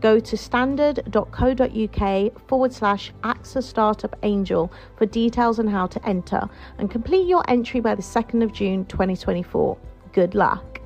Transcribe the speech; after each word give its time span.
Go 0.00 0.20
to 0.20 0.36
standard.co.uk 0.36 2.48
forward 2.48 2.72
slash 2.72 3.12
AXA 3.24 3.62
Startup 3.62 4.16
Angel 4.22 4.72
for 4.96 5.06
details 5.06 5.58
on 5.58 5.66
how 5.66 5.86
to 5.88 6.08
enter 6.08 6.48
and 6.78 6.90
complete 6.90 7.26
your 7.26 7.42
entry 7.48 7.80
by 7.80 7.94
the 7.94 8.02
2nd 8.02 8.42
of 8.42 8.52
June 8.52 8.84
2024. 8.86 9.76
Good 10.12 10.34
luck. 10.34 10.80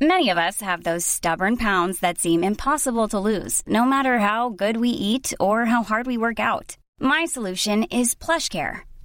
Many 0.00 0.30
of 0.30 0.38
us 0.38 0.60
have 0.60 0.84
those 0.84 1.04
stubborn 1.04 1.56
pounds 1.56 1.98
that 2.00 2.18
seem 2.18 2.44
impossible 2.44 3.08
to 3.08 3.18
lose, 3.18 3.62
no 3.66 3.84
matter 3.84 4.18
how 4.18 4.50
good 4.50 4.76
we 4.76 4.90
eat 4.90 5.32
or 5.40 5.64
how 5.64 5.82
hard 5.82 6.06
we 6.06 6.16
work 6.16 6.38
out. 6.38 6.76
My 7.00 7.26
solution 7.26 7.82
is 7.84 8.14
PlushCare. 8.14 8.87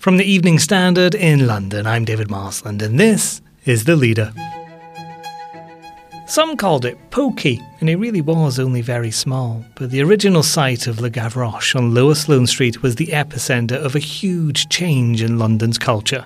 From 0.00 0.16
the 0.16 0.24
Evening 0.24 0.58
Standard 0.58 1.14
in 1.14 1.46
London, 1.46 1.86
I'm 1.86 2.06
David 2.06 2.30
Marsland, 2.30 2.80
and 2.80 2.98
this 2.98 3.42
is 3.66 3.84
The 3.84 3.96
Leader. 3.96 4.32
Some 6.26 6.56
called 6.56 6.86
it 6.86 6.96
pokey, 7.10 7.60
and 7.80 7.90
it 7.90 7.96
really 7.96 8.22
was 8.22 8.58
only 8.58 8.80
very 8.80 9.10
small. 9.10 9.62
But 9.74 9.90
the 9.90 10.00
original 10.00 10.42
site 10.42 10.86
of 10.86 11.02
Le 11.02 11.10
Gavroche 11.10 11.76
on 11.76 11.92
Lower 11.92 12.14
Sloane 12.14 12.46
Street 12.46 12.82
was 12.82 12.94
the 12.94 13.08
epicentre 13.08 13.76
of 13.76 13.94
a 13.94 13.98
huge 13.98 14.70
change 14.70 15.22
in 15.22 15.38
London's 15.38 15.76
culture. 15.76 16.24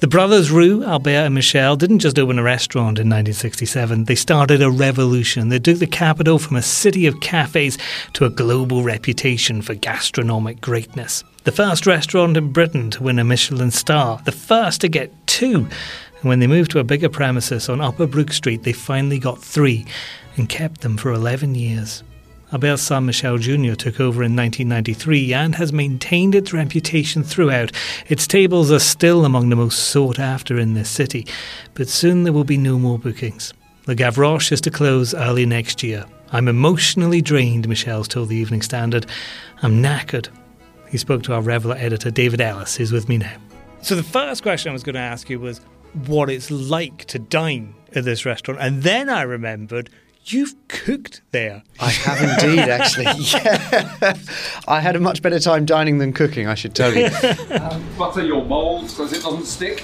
The 0.00 0.08
brothers 0.08 0.50
Roux, 0.50 0.82
Albert 0.82 1.26
and 1.26 1.34
Michel, 1.36 1.76
didn't 1.76 2.00
just 2.00 2.18
open 2.18 2.40
a 2.40 2.42
restaurant 2.42 2.98
in 2.98 3.08
1967, 3.08 4.06
they 4.06 4.16
started 4.16 4.60
a 4.60 4.68
revolution. 4.68 5.48
They 5.48 5.60
took 5.60 5.78
the 5.78 5.86
capital 5.86 6.40
from 6.40 6.56
a 6.56 6.62
city 6.62 7.06
of 7.06 7.20
cafes 7.20 7.78
to 8.14 8.24
a 8.24 8.30
global 8.30 8.82
reputation 8.82 9.62
for 9.62 9.76
gastronomic 9.76 10.60
greatness. 10.60 11.22
The 11.44 11.52
first 11.52 11.86
restaurant 11.86 12.36
in 12.36 12.52
Britain 12.52 12.90
to 12.92 13.02
win 13.02 13.18
a 13.18 13.24
Michelin 13.24 13.70
star, 13.70 14.20
the 14.24 14.32
first 14.32 14.80
to 14.82 14.88
get 14.88 15.12
two 15.26 15.68
and 16.22 16.28
when 16.28 16.38
they 16.38 16.46
moved 16.46 16.70
to 16.70 16.78
a 16.78 16.84
bigger 16.84 17.08
premises 17.08 17.68
on 17.68 17.80
Upper 17.80 18.06
Brook 18.06 18.32
Street, 18.32 18.62
they 18.62 18.72
finally 18.72 19.18
got 19.18 19.42
three 19.42 19.84
and 20.36 20.48
kept 20.48 20.82
them 20.82 20.96
for 20.96 21.12
11 21.12 21.56
years. 21.56 22.04
Albert's 22.52 22.82
son 22.82 23.06
Michel 23.06 23.38
Jr. 23.38 23.74
took 23.74 23.98
over 23.98 24.22
in 24.22 24.36
1993 24.36 25.34
and 25.34 25.56
has 25.56 25.72
maintained 25.72 26.36
its 26.36 26.52
reputation 26.52 27.24
throughout. 27.24 27.72
Its 28.06 28.28
tables 28.28 28.70
are 28.70 28.78
still 28.78 29.24
among 29.24 29.48
the 29.48 29.56
most 29.56 29.88
sought 29.88 30.20
after 30.20 30.58
in 30.58 30.74
this 30.74 30.90
city, 30.90 31.26
but 31.74 31.88
soon 31.88 32.22
there 32.22 32.32
will 32.32 32.44
be 32.44 32.58
no 32.58 32.78
more 32.78 32.98
bookings. 32.98 33.52
The 33.86 33.96
Gavroche 33.96 34.52
is 34.52 34.60
to 34.60 34.70
close 34.70 35.14
early 35.14 35.44
next 35.44 35.82
year. 35.82 36.04
I'm 36.30 36.46
emotionally 36.46 37.20
drained, 37.20 37.68
Michel's 37.68 38.06
told 38.06 38.28
the 38.28 38.36
Evening 38.36 38.62
Standard. 38.62 39.06
I'm 39.62 39.82
knackered. 39.82 40.28
He 40.92 40.98
spoke 40.98 41.22
to 41.24 41.32
our 41.32 41.40
Reveller 41.40 41.76
editor, 41.78 42.10
David 42.10 42.42
Ellis, 42.42 42.76
who's 42.76 42.92
with 42.92 43.08
me 43.08 43.16
now. 43.16 43.32
So 43.80 43.96
the 43.96 44.02
first 44.02 44.42
question 44.42 44.70
I 44.70 44.72
was 44.74 44.82
going 44.82 44.94
to 44.94 45.00
ask 45.00 45.30
you 45.30 45.40
was 45.40 45.62
what 46.06 46.28
it's 46.28 46.50
like 46.50 47.06
to 47.06 47.18
dine 47.18 47.74
at 47.94 48.04
this 48.04 48.26
restaurant. 48.26 48.60
And 48.60 48.82
then 48.82 49.08
I 49.08 49.22
remembered 49.22 49.88
You've 50.26 50.54
cooked 50.68 51.22
there. 51.32 51.64
I 51.80 51.90
have 51.90 52.44
indeed, 52.44 52.60
actually. 52.60 53.06
Yeah. 53.32 54.14
I 54.68 54.80
had 54.80 54.94
a 54.94 55.00
much 55.00 55.20
better 55.20 55.40
time 55.40 55.64
dining 55.64 55.98
than 55.98 56.12
cooking, 56.12 56.46
I 56.46 56.54
should 56.54 56.74
tell 56.74 56.94
you. 56.94 57.06
um, 57.50 57.84
butter 57.98 58.24
your 58.24 58.44
moulds 58.44 58.94
because 58.94 59.12
it 59.12 59.22
doesn't 59.22 59.46
stick. 59.46 59.80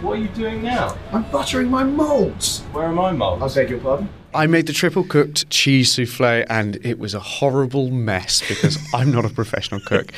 What 0.00 0.18
are 0.18 0.20
you 0.20 0.28
doing 0.28 0.62
now? 0.62 0.96
I'm 1.12 1.22
buttering 1.30 1.70
my 1.70 1.84
moulds. 1.84 2.62
Where 2.72 2.86
are 2.86 2.92
my 2.92 3.12
moulds? 3.12 3.56
I 3.56 3.60
beg 3.60 3.70
your 3.70 3.78
pardon? 3.78 4.08
I 4.34 4.46
made 4.46 4.66
the 4.66 4.72
triple 4.72 5.04
cooked 5.04 5.48
cheese 5.50 5.92
souffle 5.92 6.44
and 6.48 6.76
it 6.84 6.98
was 6.98 7.14
a 7.14 7.20
horrible 7.20 7.90
mess 7.90 8.46
because 8.46 8.78
I'm 8.94 9.10
not 9.10 9.24
a 9.24 9.30
professional 9.30 9.80
cook. 9.80 10.12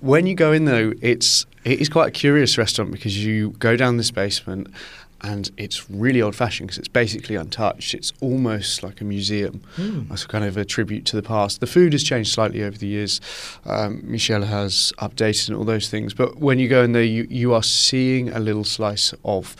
When 0.00 0.26
you 0.26 0.34
go 0.34 0.52
in 0.52 0.64
though, 0.64 0.94
it's 1.02 1.46
it 1.64 1.80
is 1.80 1.88
quite 1.88 2.08
a 2.08 2.10
curious 2.10 2.58
restaurant 2.58 2.90
because 2.90 3.24
you 3.24 3.50
go 3.50 3.76
down 3.76 3.96
this 3.96 4.10
basement 4.10 4.68
and 5.22 5.50
it's 5.56 5.88
really 5.88 6.20
old 6.20 6.34
fashioned 6.34 6.68
because 6.68 6.78
it's 6.78 6.88
basically 6.88 7.36
untouched. 7.36 7.94
It's 7.94 8.12
almost 8.20 8.82
like 8.82 9.00
a 9.00 9.04
museum. 9.04 9.62
Mm. 9.76 10.28
Kind 10.28 10.44
of 10.44 10.56
a 10.56 10.64
tribute 10.64 11.04
to 11.06 11.16
the 11.16 11.22
past. 11.22 11.60
The 11.60 11.66
food 11.66 11.92
has 11.92 12.02
changed 12.02 12.32
slightly 12.32 12.62
over 12.62 12.76
the 12.76 12.88
years. 12.88 13.20
Um, 13.64 14.00
Michel 14.04 14.42
has 14.42 14.92
updated 14.98 15.50
and 15.50 15.56
all 15.56 15.64
those 15.64 15.88
things. 15.88 16.12
But 16.14 16.38
when 16.38 16.58
you 16.58 16.68
go 16.68 16.82
in 16.82 16.92
there, 16.92 17.04
you, 17.04 17.26
you 17.30 17.54
are 17.54 17.62
seeing 17.62 18.30
a 18.30 18.40
little 18.40 18.64
slice 18.64 19.14
of 19.24 19.54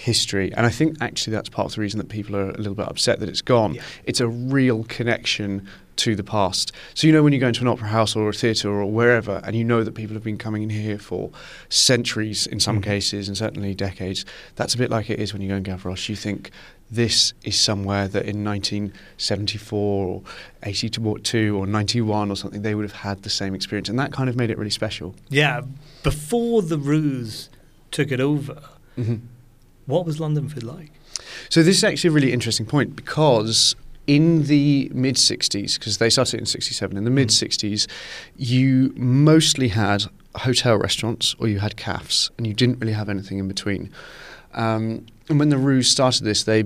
history. 0.00 0.50
And 0.54 0.64
I 0.64 0.70
think 0.70 0.96
actually 1.02 1.32
that's 1.32 1.50
part 1.50 1.66
of 1.66 1.74
the 1.74 1.82
reason 1.82 1.98
that 1.98 2.08
people 2.08 2.34
are 2.34 2.50
a 2.50 2.56
little 2.56 2.74
bit 2.74 2.88
upset 2.88 3.20
that 3.20 3.28
it's 3.28 3.42
gone. 3.42 3.74
Yeah. 3.74 3.82
It's 4.04 4.20
a 4.20 4.28
real 4.28 4.84
connection 4.84 5.68
to 5.96 6.16
the 6.16 6.24
past. 6.24 6.72
So 6.94 7.06
you 7.06 7.12
know 7.12 7.22
when 7.22 7.34
you 7.34 7.38
go 7.38 7.48
into 7.48 7.60
an 7.60 7.68
opera 7.68 7.88
house 7.88 8.16
or 8.16 8.30
a 8.30 8.32
theatre 8.32 8.70
or 8.70 8.90
wherever, 8.90 9.42
and 9.44 9.54
you 9.54 9.62
know 9.62 9.84
that 9.84 9.92
people 9.92 10.14
have 10.14 10.24
been 10.24 10.38
coming 10.38 10.62
in 10.62 10.70
here 10.70 10.98
for 10.98 11.30
centuries 11.68 12.46
in 12.46 12.60
some 12.60 12.80
mm. 12.80 12.84
cases, 12.84 13.28
and 13.28 13.36
certainly 13.36 13.74
decades. 13.74 14.24
That's 14.56 14.74
a 14.74 14.78
bit 14.78 14.90
like 14.90 15.10
it 15.10 15.20
is 15.20 15.34
when 15.34 15.42
you 15.42 15.48
go 15.48 15.56
in 15.56 15.64
Gavroche. 15.64 16.08
You 16.08 16.16
think 16.16 16.50
this 16.90 17.34
is 17.44 17.60
somewhere 17.60 18.08
that 18.08 18.24
in 18.24 18.42
1974 18.42 20.06
or 20.06 20.22
82 20.62 21.56
or 21.56 21.66
91 21.66 22.30
or 22.30 22.36
something 22.36 22.62
they 22.62 22.74
would 22.74 22.84
have 22.84 23.00
had 23.02 23.22
the 23.22 23.30
same 23.30 23.54
experience, 23.54 23.90
and 23.90 23.98
that 23.98 24.12
kind 24.12 24.30
of 24.30 24.36
made 24.36 24.50
it 24.50 24.56
really 24.56 24.70
special. 24.70 25.14
Yeah, 25.28 25.60
before 26.02 26.62
the 26.62 26.78
Ruse 26.78 27.50
took 27.90 28.10
it 28.10 28.20
over, 28.20 28.62
mm-hmm. 28.96 29.16
What 29.90 30.06
was 30.06 30.20
London 30.20 30.48
food 30.48 30.62
like? 30.62 30.92
So 31.48 31.62
this 31.62 31.76
is 31.76 31.84
actually 31.84 32.08
a 32.08 32.12
really 32.12 32.32
interesting 32.32 32.66
point 32.66 32.96
because 32.96 33.74
in 34.06 34.44
the 34.44 34.90
mid 34.94 35.16
60s, 35.16 35.78
because 35.78 35.98
they 35.98 36.10
started 36.10 36.40
in 36.40 36.46
67, 36.46 36.96
in 36.96 37.04
the 37.04 37.10
mid 37.10 37.28
60s, 37.28 37.86
you 38.36 38.92
mostly 38.96 39.68
had 39.68 40.04
hotel 40.36 40.76
restaurants 40.78 41.34
or 41.38 41.48
you 41.48 41.58
had 41.58 41.76
cafes, 41.76 42.30
and 42.36 42.46
you 42.46 42.54
didn't 42.54 42.78
really 42.78 42.92
have 42.92 43.08
anything 43.08 43.38
in 43.38 43.48
between. 43.48 43.90
Um, 44.54 45.06
and 45.28 45.38
when 45.38 45.48
the 45.48 45.58
Roux 45.58 45.82
started 45.82 46.24
this, 46.24 46.42
they 46.42 46.64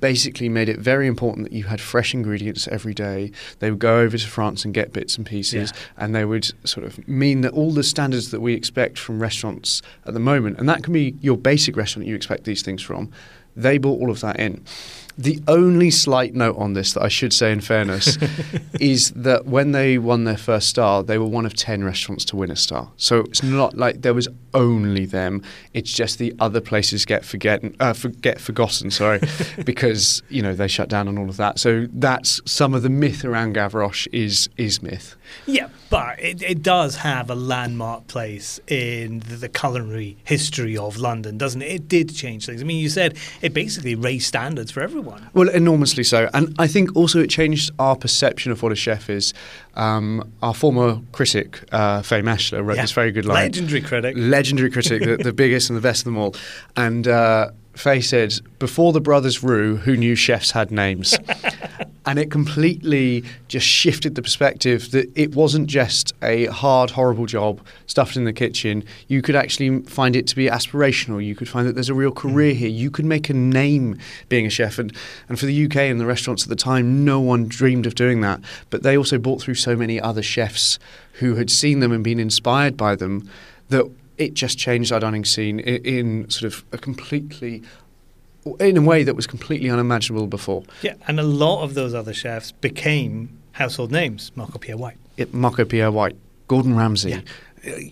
basically 0.00 0.48
made 0.48 0.68
it 0.68 0.78
very 0.78 1.06
important 1.06 1.44
that 1.44 1.52
you 1.52 1.64
had 1.64 1.80
fresh 1.80 2.14
ingredients 2.14 2.68
every 2.68 2.94
day. 2.94 3.32
They 3.58 3.70
would 3.70 3.80
go 3.80 3.98
over 3.98 4.16
to 4.16 4.26
France 4.26 4.64
and 4.64 4.72
get 4.72 4.92
bits 4.92 5.16
and 5.16 5.26
pieces, 5.26 5.72
yeah. 5.74 6.04
and 6.04 6.14
they 6.14 6.24
would 6.24 6.52
sort 6.66 6.86
of 6.86 7.06
mean 7.08 7.40
that 7.42 7.52
all 7.52 7.72
the 7.72 7.82
standards 7.82 8.30
that 8.30 8.40
we 8.40 8.54
expect 8.54 8.98
from 8.98 9.20
restaurants 9.20 9.82
at 10.06 10.14
the 10.14 10.20
moment, 10.20 10.58
and 10.58 10.68
that 10.68 10.82
can 10.82 10.92
be 10.92 11.16
your 11.20 11.36
basic 11.36 11.76
restaurant 11.76 12.06
you 12.06 12.14
expect 12.14 12.44
these 12.44 12.62
things 12.62 12.82
from, 12.82 13.10
they 13.56 13.78
brought 13.78 14.00
all 14.00 14.10
of 14.10 14.20
that 14.20 14.38
in. 14.38 14.64
The 15.16 15.40
only 15.46 15.90
slight 15.90 16.34
note 16.34 16.56
on 16.56 16.72
this 16.72 16.92
that 16.94 17.02
I 17.02 17.08
should 17.08 17.32
say, 17.32 17.52
in 17.52 17.60
fairness, 17.60 18.18
is 18.80 19.10
that 19.12 19.46
when 19.46 19.70
they 19.70 19.96
won 19.96 20.24
their 20.24 20.36
first 20.36 20.68
star, 20.68 21.04
they 21.04 21.18
were 21.18 21.26
one 21.26 21.46
of 21.46 21.54
10 21.54 21.84
restaurants 21.84 22.24
to 22.26 22.36
win 22.36 22.50
a 22.50 22.56
star. 22.56 22.90
So 22.96 23.20
it's 23.20 23.42
not 23.42 23.76
like 23.76 24.02
there 24.02 24.14
was 24.14 24.28
only 24.54 25.06
them. 25.06 25.42
It's 25.72 25.92
just 25.92 26.18
the 26.18 26.34
other 26.40 26.60
places 26.60 27.04
get 27.04 27.24
forgotten, 27.24 27.76
uh, 27.78 27.92
forget 27.92 28.40
forgotten, 28.40 28.90
sorry, 28.90 29.20
because, 29.64 30.22
you 30.28 30.42
know, 30.42 30.54
they 30.54 30.66
shut 30.66 30.88
down 30.88 31.06
and 31.06 31.16
all 31.18 31.28
of 31.28 31.36
that. 31.36 31.60
So 31.60 31.86
that's 31.92 32.40
some 32.44 32.74
of 32.74 32.82
the 32.82 32.90
myth 32.90 33.24
around 33.24 33.54
Gavroche 33.54 34.08
is, 34.12 34.48
is 34.56 34.82
myth. 34.82 35.14
Yeah, 35.46 35.68
but 35.90 36.18
it, 36.18 36.42
it 36.42 36.62
does 36.62 36.96
have 36.96 37.30
a 37.30 37.34
landmark 37.36 38.08
place 38.08 38.58
in 38.66 39.20
the, 39.20 39.36
the 39.36 39.48
culinary 39.48 40.16
history 40.24 40.76
of 40.76 40.96
London, 40.96 41.38
doesn't 41.38 41.62
it? 41.62 41.70
It 41.70 41.88
did 41.88 42.14
change 42.14 42.46
things. 42.46 42.60
I 42.60 42.64
mean, 42.64 42.78
you 42.78 42.88
said 42.88 43.16
it 43.42 43.54
basically 43.54 43.94
raised 43.94 44.26
standards 44.26 44.70
for 44.70 44.80
everyone 44.80 45.03
everyone. 45.04 45.30
Well, 45.34 45.48
enormously 45.48 46.04
so. 46.04 46.30
And 46.34 46.54
I 46.58 46.66
think 46.66 46.94
also 46.96 47.20
it 47.20 47.28
changed 47.28 47.70
our 47.78 47.96
perception 47.96 48.52
of 48.52 48.62
what 48.62 48.72
a 48.72 48.76
chef 48.76 49.10
is. 49.10 49.34
Um, 49.74 50.32
our 50.42 50.54
former 50.54 51.00
critic, 51.12 51.62
uh, 51.72 52.02
Fay 52.02 52.22
Maschler, 52.22 52.64
wrote 52.64 52.76
yeah. 52.76 52.82
this 52.82 52.92
very 52.92 53.12
good 53.12 53.24
line. 53.24 53.44
Legendary 53.44 53.80
critic. 53.80 54.14
Legendary 54.16 54.70
critic, 54.70 55.02
the, 55.02 55.16
the, 55.16 55.32
biggest 55.32 55.70
and 55.70 55.76
the 55.76 55.82
best 55.82 56.00
of 56.00 56.04
them 56.06 56.16
all. 56.16 56.34
And 56.76 57.06
uh, 57.08 57.50
Fay 57.74 58.00
said, 58.00 58.40
before 58.58 58.92
the 58.92 59.00
brothers 59.00 59.42
Roux, 59.42 59.76
who 59.76 59.96
knew 59.96 60.14
chefs 60.14 60.52
had 60.52 60.70
names? 60.70 61.18
and 62.06 62.18
it 62.18 62.30
completely 62.30 63.24
just 63.48 63.66
shifted 63.66 64.14
the 64.14 64.22
perspective 64.22 64.90
that 64.90 65.10
it 65.14 65.34
wasn't 65.34 65.66
just 65.66 66.12
a 66.22 66.46
hard, 66.46 66.90
horrible 66.90 67.26
job 67.26 67.60
stuffed 67.86 68.16
in 68.16 68.24
the 68.24 68.32
kitchen. 68.32 68.84
You 69.08 69.22
could 69.22 69.34
actually 69.34 69.80
find 69.82 70.14
it 70.14 70.26
to 70.28 70.36
be 70.36 70.46
aspirational. 70.46 71.24
You 71.24 71.34
could 71.34 71.48
find 71.48 71.66
that 71.66 71.74
there's 71.74 71.88
a 71.88 71.94
real 71.94 72.12
career 72.12 72.52
mm. 72.52 72.56
here. 72.56 72.68
You 72.68 72.90
could 72.90 73.06
make 73.06 73.30
a 73.30 73.34
name 73.34 73.98
being 74.28 74.46
a 74.46 74.50
chef. 74.50 74.78
And, 74.78 74.94
and 75.28 75.38
for 75.38 75.46
the 75.46 75.64
UK 75.64 75.76
and 75.76 75.98
the 75.98 76.06
restaurants 76.06 76.42
at 76.42 76.50
the 76.50 76.56
time, 76.56 77.04
no 77.04 77.20
one 77.20 77.48
dreamed 77.48 77.86
of 77.86 77.94
doing 77.94 78.20
that. 78.20 78.40
But 78.70 78.82
they 78.82 78.96
also 78.96 79.18
brought 79.18 79.40
through 79.40 79.54
so 79.54 79.74
many 79.74 80.00
other 80.00 80.22
chefs 80.22 80.78
who 81.14 81.36
had 81.36 81.50
seen 81.50 81.80
them 81.80 81.90
and 81.90 82.04
been 82.04 82.20
inspired 82.20 82.76
by 82.76 82.96
them 82.96 83.28
that 83.70 83.90
it 84.18 84.34
just 84.34 84.58
changed 84.58 84.92
our 84.92 85.00
dining 85.00 85.24
scene 85.24 85.60
in, 85.60 85.84
in 85.84 86.30
sort 86.30 86.52
of 86.52 86.64
a 86.72 86.78
completely 86.78 87.62
in 88.60 88.76
a 88.76 88.82
way 88.82 89.02
that 89.02 89.16
was 89.16 89.26
completely 89.26 89.70
unimaginable 89.70 90.26
before. 90.26 90.64
Yeah, 90.82 90.94
and 91.06 91.18
a 91.18 91.22
lot 91.22 91.62
of 91.62 91.74
those 91.74 91.94
other 91.94 92.12
chefs 92.12 92.52
became 92.52 93.30
household 93.52 93.90
names. 93.90 94.32
Marco 94.34 94.58
Pierre 94.58 94.76
White. 94.76 94.98
It, 95.16 95.32
Marco 95.32 95.64
Pierre 95.64 95.90
White, 95.90 96.16
Gordon 96.48 96.76
Ramsay. 96.76 97.10
Yeah. 97.10 97.20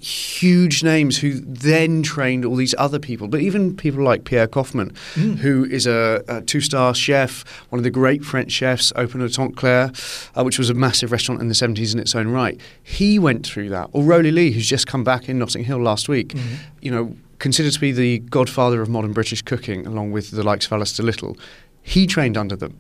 Huge 0.03 0.85
names 0.85 1.19
who 1.19 1.41
then 1.41 2.03
trained 2.03 2.45
all 2.45 2.57
these 2.57 2.75
other 2.77 2.99
people, 2.99 3.27
but 3.27 3.41
even 3.41 3.75
people 3.75 4.05
like 4.05 4.25
Pierre 4.25 4.47
Koffmann, 4.47 4.95
who 5.39 5.65
is 5.65 5.87
a, 5.87 6.23
a 6.29 6.43
two-star 6.43 6.95
chef, 6.95 7.43
one 7.71 7.79
of 7.79 7.83
the 7.83 7.91
great 7.91 8.23
French 8.23 8.53
chefs, 8.53 8.93
opened 8.97 9.23
a 9.23 9.49
Claire, 9.53 9.91
uh, 10.37 10.45
which 10.45 10.59
was 10.59 10.69
a 10.69 10.75
massive 10.75 11.11
restaurant 11.11 11.41
in 11.41 11.49
the 11.49 11.55
70s 11.55 11.95
in 11.95 12.01
its 12.01 12.15
own 12.15 12.29
right. 12.29 12.61
He 12.83 13.19
went 13.19 13.47
through 13.47 13.71
that. 13.71 13.89
Or 13.93 14.03
Rowley 14.03 14.31
Leigh, 14.31 14.51
who's 14.51 14.69
just 14.69 14.87
come 14.87 15.05
back 15.05 15.27
in 15.31 15.39
Notting 15.39 15.65
Hill 15.65 15.79
last 15.79 16.07
week, 16.07 16.35
you 16.83 16.91
know, 16.91 17.17
considered 17.39 17.73
to 17.73 17.81
be 17.81 17.93
the 17.93 18.19
godfather 18.19 18.83
of 18.83 18.91
modern 18.91 19.13
British 19.13 19.41
cooking, 19.41 19.87
along 19.87 20.13
with 20.13 20.33
the 20.33 20.43
likes 20.43 20.67
of 20.67 20.73
Alastair 20.73 21.07
Little. 21.07 21.37
He 21.81 22.07
trained 22.07 22.37
under 22.37 22.57
them. 22.57 22.79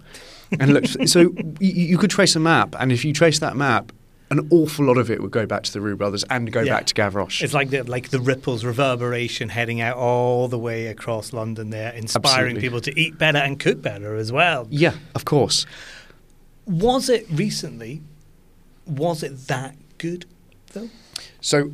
And 0.60 0.74
look, 0.74 0.86
so 1.06 1.20
you, 1.58 1.72
you 1.72 1.98
could 1.98 2.10
trace 2.10 2.36
a 2.36 2.40
map, 2.40 2.76
and 2.78 2.92
if 2.92 3.04
you 3.04 3.12
trace 3.12 3.38
that 3.38 3.56
map, 3.56 3.92
an 4.32 4.48
awful 4.50 4.84
lot 4.86 4.98
of 4.98 5.10
it 5.10 5.20
would 5.22 5.30
go 5.30 5.46
back 5.46 5.62
to 5.62 5.72
the 5.72 5.80
Roux 5.80 5.94
brothers 5.94 6.24
and 6.30 6.50
go 6.50 6.62
Yeah. 6.62 6.74
back 6.78 6.86
to 6.86 6.94
Gavroche. 6.94 7.42
It's 7.42 7.54
like 7.54 7.70
the 7.70 7.82
like 7.84 8.08
the 8.10 8.18
ripples 8.20 8.64
reverberation 8.64 9.48
heading 9.50 9.80
out 9.80 9.96
all 9.96 10.48
the 10.48 10.58
way 10.58 10.86
across 10.88 11.32
London 11.32 11.70
there, 11.70 11.92
inspiring 11.92 12.56
Absolutely. 12.56 12.60
people 12.60 12.80
to 12.80 12.98
eat 13.00 13.18
better 13.18 13.38
and 13.38 13.60
cook 13.60 13.80
better 13.80 14.16
as 14.16 14.32
well. 14.32 14.66
yeah, 14.70 14.94
of 15.14 15.24
course. 15.24 15.66
Was 16.66 17.08
it 17.08 17.26
recently? 17.30 18.02
Was 18.86 19.22
it 19.22 19.46
that 19.48 19.76
good 19.98 20.26
though? 20.72 20.88
So, 21.40 21.70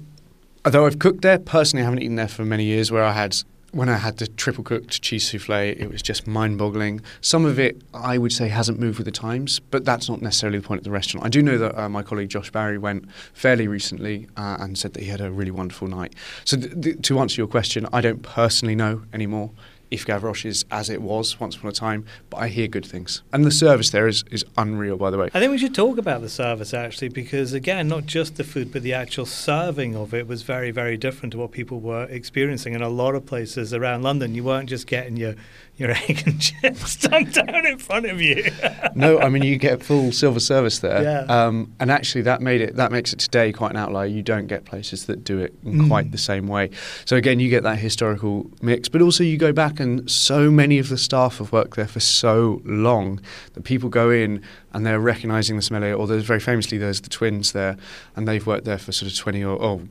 although 0.64 0.87
I've 0.87 0.99
cooked 0.99 1.22
there, 1.22 1.38
personally, 1.38 1.82
I 1.82 1.84
haven't 1.87 2.02
eaten 2.02 2.16
there 2.16 2.28
for 2.28 2.44
many 2.44 2.64
years. 2.64 2.90
Where 2.90 3.04
I 3.04 3.12
had 3.12 3.37
when 3.72 3.88
I 3.88 3.96
had 3.96 4.16
the 4.16 4.26
triple 4.26 4.64
cooked 4.64 5.02
cheese 5.02 5.28
souffle, 5.28 5.54
it 5.54 5.90
was 5.90 6.00
just 6.00 6.26
mind 6.26 6.58
boggling. 6.58 7.02
Some 7.20 7.44
of 7.44 7.58
it, 7.58 7.82
I 7.92 8.16
would 8.16 8.32
say, 8.32 8.48
hasn't 8.48 8.80
moved 8.80 8.98
with 8.98 9.04
the 9.04 9.12
times, 9.12 9.60
but 9.60 9.84
that's 9.84 10.08
not 10.08 10.22
necessarily 10.22 10.58
the 10.58 10.66
point 10.66 10.78
of 10.78 10.84
the 10.84 10.90
restaurant. 10.90 11.26
I 11.26 11.28
do 11.28 11.42
know 11.42 11.58
that 11.58 11.78
uh, 11.78 11.88
my 11.88 12.02
colleague 12.02 12.30
Josh 12.30 12.50
Barrie 12.50 12.78
went 12.78 13.10
fairly 13.34 13.68
recently 13.68 14.26
uh, 14.36 14.56
and 14.60 14.78
said 14.78 14.94
that 14.94 15.02
he 15.02 15.08
had 15.10 15.20
a 15.20 15.30
really 15.30 15.50
wonderful 15.50 15.86
night. 15.86 16.14
So, 16.44 16.56
th- 16.56 16.80
th- 16.80 17.02
to 17.02 17.20
answer 17.20 17.40
your 17.40 17.48
question, 17.48 17.86
I 17.92 18.00
don't 18.00 18.22
personally 18.22 18.74
know 18.74 19.02
anymore. 19.12 19.50
If 19.90 20.06
Gavroche 20.06 20.44
is 20.44 20.64
as 20.70 20.90
it 20.90 21.00
was 21.00 21.40
once 21.40 21.56
upon 21.56 21.70
a 21.70 21.73
time, 21.73 22.05
but 22.31 22.38
I 22.38 22.49
hear 22.49 22.69
good 22.69 22.87
things. 22.87 23.23
And 23.32 23.44
the 23.44 23.50
service 23.50 23.90
there 23.90 24.06
is, 24.06 24.25
is 24.31 24.44
unreal, 24.56 24.96
by 24.96 25.11
the 25.11 25.19
way. 25.19 25.31
I 25.32 25.40
think 25.40 25.50
we 25.50 25.58
should 25.58 25.75
talk 25.75 25.99
about 25.99 26.20
the 26.20 26.29
service 26.29 26.75
actually, 26.75 27.08
because 27.08 27.52
again, 27.52 27.88
not 27.88 28.06
just 28.06 28.37
the 28.37 28.44
food, 28.44 28.73
but 28.73 28.82
the 28.82 28.93
actual 28.93 29.26
serving 29.26 29.96
of 29.96 30.14
it 30.14 30.26
was 30.26 30.43
very, 30.43 30.70
very 30.70 30.96
different 30.96 31.32
to 31.32 31.38
what 31.38 31.52
people 31.52 31.81
were 31.81 32.05
experiencing. 32.05 32.75
In 32.75 32.82
a 32.82 32.88
lot 32.88 33.14
of 33.14 33.26
places 33.26 33.73
around 33.73 34.02
London, 34.02 34.35
you 34.35 34.44
weren't 34.44 34.69
just 34.69 34.87
getting 34.87 35.17
your 35.17 35.35
your 35.78 35.90
egg 35.92 36.22
and 36.26 36.40
chips 36.40 36.96
dumped 36.96 37.34
down 37.34 37.66
in 37.66 37.78
front 37.78 38.06
of 38.06 38.20
you. 38.20 38.50
no, 38.94 39.19
I 39.20 39.28
mean 39.28 39.42
you 39.44 39.56
get 39.56 39.82
full 39.82 40.12
silver 40.12 40.40
service 40.40 40.80
there, 40.80 41.02
Yeah. 41.02 41.20
um, 41.46 41.72
and 41.80 41.90
actually 41.90 42.22
that 42.22 42.42
made 42.42 42.60
it 42.60 42.76
that 42.76 42.92
makes 42.92 43.12
it 43.12 43.19
today 43.20 43.52
quite 43.52 43.70
an 43.70 43.76
outlier. 43.76 44.06
You 44.06 44.22
don't 44.22 44.46
get 44.48 44.64
places 44.64 45.06
that 45.06 45.25
do 45.25 45.38
it 45.38 45.54
in 45.64 45.78
Mm. 45.78 45.88
quite 45.88 46.10
the 46.12 46.19
same 46.19 46.48
way. 46.48 46.70
So 47.04 47.16
again, 47.16 47.38
you 47.40 47.48
get 47.48 47.62
that 47.62 47.78
historical 47.78 48.50
mix, 48.60 48.88
but 48.88 49.00
also 49.02 49.22
you 49.25 49.36
go 49.38 49.52
back 49.52 49.78
and 49.80 50.10
so 50.10 50.50
many 50.50 50.78
of 50.78 50.88
the 50.88 50.98
staff 50.98 51.38
have 51.38 51.52
worked 51.52 51.76
there 51.76 51.86
for 51.86 52.00
so 52.00 52.60
long 52.64 53.20
that 53.54 53.62
people 53.64 53.88
go 53.88 54.10
in 54.10 54.42
and 54.72 54.84
they're 54.84 54.98
recognising 55.00 55.56
the 55.56 55.62
smell. 55.62 55.78
Or 55.84 56.06
there's 56.08 56.25
very 56.25 56.40
famously 56.40 56.76
there's 56.78 57.00
the 57.02 57.08
twins 57.08 57.52
there, 57.52 57.76
and 58.16 58.26
they've 58.26 58.44
worked 58.46 58.64
there 58.64 58.78
for 58.78 58.90
sort 58.90 59.10
of 59.12 59.16
twenty 59.16 59.44
or 59.44 59.62
oh 59.62 59.82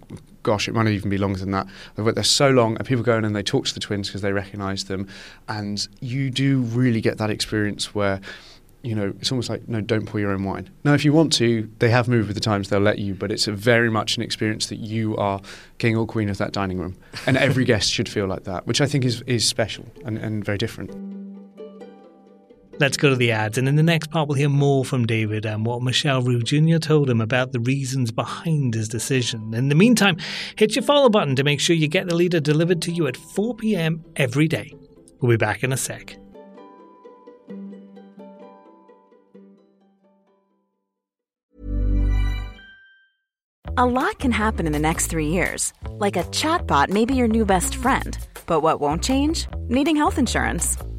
gosh, 0.48 0.70
it 0.70 0.74
might 0.74 0.88
even 0.88 1.10
be 1.10 1.18
longer 1.18 1.40
than 1.40 1.52
that. 1.52 1.68
They've 1.94 2.06
worked 2.06 2.16
there 2.16 2.24
so 2.24 2.50
long, 2.50 2.78
and 2.78 2.88
people 2.88 3.04
go 3.04 3.18
in 3.18 3.26
and 3.26 3.36
they 3.36 3.44
talk 3.44 3.66
to 3.66 3.74
the 3.74 3.82
twins 3.82 4.08
because 4.08 4.22
they 4.22 4.32
recognise 4.32 4.86
them, 4.86 5.06
and 5.50 5.86
you 6.00 6.30
do 6.30 6.62
really 6.62 7.02
get 7.02 7.18
that 7.18 7.30
experience 7.30 7.94
where 7.94 8.22
you 8.84 8.96
know, 8.96 9.14
it's 9.20 9.32
almost 9.32 9.50
like, 9.50 9.68
no, 9.68 9.82
don't 9.82 10.06
pour 10.06 10.22
your 10.22 10.32
own 10.32 10.46
wine. 10.46 10.70
Now, 10.86 10.94
if 10.94 11.04
you 11.04 11.12
want 11.12 11.34
to, 11.34 11.70
they 11.80 11.90
have 11.90 12.08
moved 12.08 12.28
with 12.28 12.36
the 12.38 12.42
times, 12.42 12.70
they'll 12.70 12.80
let 12.80 13.00
you, 13.00 13.16
but 13.16 13.32
it's 13.32 13.46
a 13.46 13.52
very 13.52 13.90
much 13.90 14.16
an 14.16 14.24
experience 14.24 14.68
that 14.68 14.78
you 14.78 15.18
are 15.18 15.42
king 15.80 15.98
or 15.98 16.06
queen 16.06 16.30
of 16.30 16.38
that 16.38 16.54
dining 16.54 16.78
room. 16.78 16.96
And 17.26 17.36
every 17.36 17.66
guest 17.72 17.92
should 17.92 18.08
feel 18.08 18.28
like 18.28 18.46
that, 18.46 18.66
which 18.66 18.80
I 18.80 18.86
think 18.86 19.04
is, 19.04 19.22
is 19.24 19.46
special 19.46 19.86
and, 20.06 20.18
and 20.18 20.46
very 20.46 20.60
different. 20.60 21.17
Let's 22.80 22.98
go 22.98 23.10
to 23.10 23.16
the 23.16 23.32
ads, 23.32 23.58
and 23.58 23.68
in 23.68 23.76
the 23.76 23.82
next 23.82 24.12
part, 24.12 24.28
we'll 24.28 24.38
hear 24.38 24.50
more 24.50 24.86
from 24.86 25.08
David 25.08 25.48
and 25.48 25.66
what 25.66 25.82
Michel 25.82 26.22
Roux 26.22 26.44
Jr. 26.44 26.78
told 26.78 27.10
him 27.10 27.22
about 27.22 27.52
the 27.52 27.60
reasons 27.60 28.12
behind 28.12 28.76
his 28.76 28.88
decision. 28.88 29.54
In 29.56 29.70
the 29.70 29.76
meantime, 29.76 30.18
hit 30.56 30.76
your 30.76 30.84
follow 30.84 31.10
button 31.10 31.36
to 31.38 31.44
make 31.44 31.60
sure 31.60 31.76
you 31.76 31.88
get 31.88 32.08
the 32.08 32.16
leader 32.16 32.40
delivered 32.40 32.84
to 32.84 32.92
you 32.92 33.08
at 33.08 33.18
4 33.18 33.56
p.m. 33.56 34.06
every 34.16 34.48
day. 34.48 34.76
We'll 35.20 35.32
be 35.32 35.38
back 35.38 35.64
in 35.64 35.74
a 35.74 35.78
sec. 35.78 36.18
A 43.80 43.86
lot 43.86 44.20
can 44.20 44.32
happen 44.32 44.68
in 44.68 44.74
the 44.74 44.80
next 44.80 45.08
three 45.08 45.28
years. 45.28 45.74
Like 45.92 46.16
a 46.16 46.24
chatbot 46.26 46.90
may 46.90 47.06
be 47.06 47.16
your 47.16 47.28
new 47.28 47.46
best 47.46 47.76
friend. 47.76 48.18
But 48.46 48.62
what 48.62 48.80
won't 48.80 49.04
change? 49.04 49.48
Needing 49.68 49.96
health 49.96 50.18
insurance. 50.18 50.78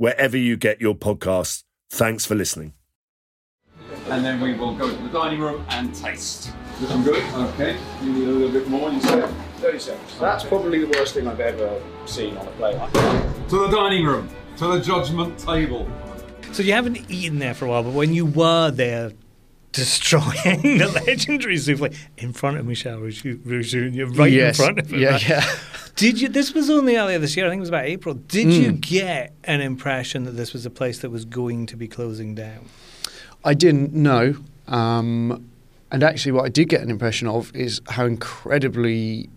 wherever 0.00 0.34
you 0.34 0.56
get 0.56 0.80
your 0.80 0.94
podcasts. 0.94 1.62
Thanks 1.90 2.24
for 2.24 2.34
listening. 2.34 2.72
And 4.08 4.24
then 4.24 4.40
we 4.40 4.54
will 4.54 4.74
go 4.74 4.88
to 4.88 5.02
the 5.02 5.10
dining 5.10 5.40
room 5.40 5.62
and 5.68 5.94
taste. 5.94 6.52
Looking 6.80 7.02
good? 7.02 7.22
Okay. 7.34 7.76
You 8.02 8.10
need 8.14 8.26
a 8.28 8.30
little 8.32 8.50
bit 8.50 8.66
more, 8.66 8.90
you 8.90 8.98
said? 9.02 9.28
30 9.58 9.78
seconds. 9.78 10.18
That's 10.18 10.42
probably 10.44 10.86
the 10.86 10.98
worst 10.98 11.12
thing 11.12 11.28
I've 11.28 11.38
ever 11.40 11.82
seen 12.06 12.34
on 12.38 12.46
a 12.48 12.50
plate. 12.52 12.78
To 13.50 13.58
the 13.58 13.68
dining 13.68 14.06
room. 14.06 14.30
To 14.56 14.68
the 14.68 14.80
judgment 14.80 15.38
table. 15.38 15.86
So 16.52 16.62
you 16.62 16.72
haven't 16.72 17.10
eaten 17.10 17.38
there 17.38 17.52
for 17.52 17.66
a 17.66 17.68
while, 17.68 17.82
but 17.82 17.92
when 17.92 18.14
you 18.14 18.24
were 18.24 18.70
there 18.70 19.12
destroying 19.72 20.32
the 20.78 21.02
legendary 21.06 21.58
souffle 21.58 21.90
in 22.16 22.32
front 22.32 22.56
of 22.56 22.64
Michel 22.66 22.98
Roux 23.00 23.12
Roux 23.44 23.62
Jr., 23.62 24.06
right 24.18 24.32
Yes. 24.32 24.58
in 24.58 24.64
front 24.64 24.78
of 24.78 24.90
him. 24.90 24.98
Yeah, 24.98 25.10
right? 25.10 25.28
yeah. 25.28 25.44
Did 26.00 26.18
you? 26.18 26.28
This 26.30 26.54
was 26.54 26.70
only 26.70 26.96
earlier 26.96 27.18
this 27.18 27.36
year. 27.36 27.44
I 27.46 27.50
think 27.50 27.58
it 27.58 27.60
was 27.60 27.68
about 27.68 27.84
April. 27.84 28.14
Did 28.14 28.54
you 28.54 28.72
Mm. 28.72 28.80
get 28.80 29.34
an 29.44 29.60
impression 29.60 30.24
that 30.24 30.30
this 30.30 30.54
was 30.54 30.64
a 30.64 30.70
place 30.70 31.00
that 31.00 31.10
was 31.10 31.26
going 31.26 31.66
to 31.66 31.76
be 31.76 31.86
closing 31.86 32.34
down? 32.34 32.64
I 33.44 33.52
didn't 33.52 33.92
know. 33.92 34.36
Um, 34.66 35.44
and 35.92 36.02
actually, 36.02 36.32
what 36.32 36.46
I 36.46 36.48
did 36.48 36.70
get 36.70 36.80
an 36.80 36.88
impression 36.90 37.28
of 37.28 37.54
is 37.54 37.82
how 37.88 38.06
incredibly 38.06 39.28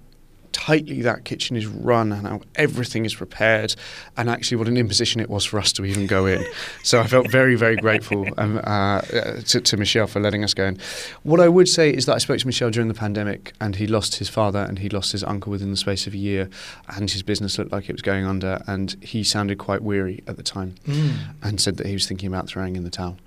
tightly 0.65 1.01
that 1.01 1.25
kitchen 1.25 1.57
is 1.57 1.65
run 1.67 2.11
and 2.13 2.25
how 2.25 2.39
everything 2.55 3.03
is 3.05 3.13
prepared, 3.13 3.75
and 4.15 4.29
actually 4.29 4.55
what 4.57 4.67
an 4.69 4.77
imposition 4.77 5.19
it 5.19 5.29
was 5.29 5.43
for 5.43 5.59
us 5.59 5.73
to 5.73 5.83
even 5.83 6.07
go 6.07 6.25
in. 6.25 6.41
so 6.83 7.01
I 7.01 7.07
felt 7.07 7.29
very, 7.29 7.55
very 7.55 7.75
grateful 7.75 8.27
um, 8.37 8.61
uh, 8.63 9.01
to, 9.01 9.59
to 9.59 9.77
Michel 9.77 10.07
for 10.07 10.21
letting 10.21 10.43
us 10.43 10.53
go 10.53 10.65
in. 10.65 10.77
What 11.23 11.39
I 11.41 11.49
would 11.49 11.67
say 11.67 11.89
is 11.93 12.05
that 12.05 12.15
I 12.15 12.17
spoke 12.19 12.39
to 12.39 12.47
Michel 12.47 12.69
during 12.69 12.87
the 12.87 12.93
pandemic, 12.93 13.51
and 13.59 13.75
he 13.75 13.87
lost 13.87 14.15
his 14.15 14.29
father 14.29 14.59
and 14.59 14.79
he 14.79 14.87
lost 14.89 15.11
his 15.11 15.23
uncle 15.23 15.51
within 15.51 15.71
the 15.71 15.77
space 15.77 16.07
of 16.07 16.13
a 16.13 16.17
year, 16.17 16.49
and 16.95 17.09
his 17.11 17.23
business 17.23 17.57
looked 17.57 17.71
like 17.73 17.89
it 17.89 17.93
was 17.93 18.01
going 18.01 18.25
under, 18.25 18.61
and 18.65 18.95
he 19.01 19.23
sounded 19.23 19.57
quite 19.57 19.81
weary 19.83 20.23
at 20.27 20.37
the 20.37 20.43
time, 20.43 20.75
Mm. 20.87 21.13
and 21.41 21.59
said 21.59 21.75
that 21.77 21.87
he 21.87 21.93
was 21.93 22.07
thinking 22.07 22.27
about 22.27 22.47
throwing 22.47 22.75
in 22.77 22.83
the 22.83 22.89
towel, 22.89 23.17